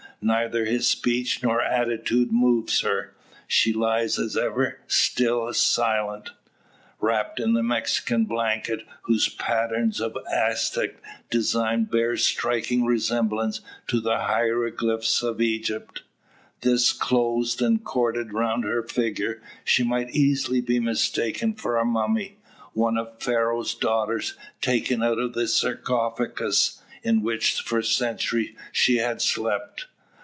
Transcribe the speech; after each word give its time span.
Neither 0.23 0.65
his 0.65 0.87
speech 0.87 1.41
nor 1.41 1.63
attitude 1.63 2.31
moves 2.31 2.81
her. 2.81 3.15
She 3.47 3.73
lies 3.73 4.19
as 4.19 4.37
ever, 4.37 4.79
still, 4.85 5.51
silent. 5.51 6.29
Wrapped 6.99 7.39
in 7.39 7.53
the 7.53 7.63
Mexican 7.63 8.25
blanket 8.25 8.85
whose 9.03 9.29
pattern 9.29 9.91
of 9.99 10.15
Aztec 10.31 11.01
design 11.31 11.85
bears 11.85 12.23
striking 12.23 12.85
resemblance 12.85 13.61
to 13.87 13.99
the 13.99 14.19
hieroglyphs 14.19 15.23
of 15.23 15.41
Egypt 15.41 16.03
this 16.61 16.93
closed 16.93 17.59
and 17.59 17.83
corded 17.83 18.31
round 18.31 18.63
her 18.63 18.83
figure, 18.83 19.41
she 19.65 19.81
might 19.83 20.11
easily 20.11 20.61
be 20.61 20.79
mistaken 20.79 21.55
for 21.55 21.77
a 21.77 21.83
mummy, 21.83 22.37
one 22.73 22.95
of 22.95 23.19
Pharaoh's 23.19 23.73
daughters 23.73 24.35
taken 24.61 25.01
out 25.01 25.17
of 25.17 25.33
the 25.33 25.47
sarcophagus 25.47 26.79
in 27.01 27.23
which 27.23 27.53
for 27.61 27.81
centuries 27.81 28.55
she 28.71 28.97
has 28.97 29.23
slept. 29.23 29.87